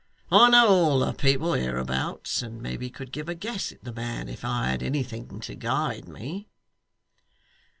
[0.31, 4.29] I know all the people hereabouts, and maybe could give a guess at the man,
[4.29, 6.47] if I had anything to guide me.